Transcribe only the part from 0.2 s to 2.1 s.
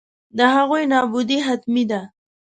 د هغوی نابودي حتمي ده.